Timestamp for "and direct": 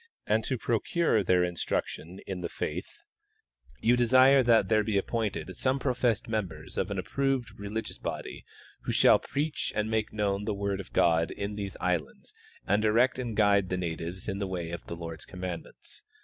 12.65-13.19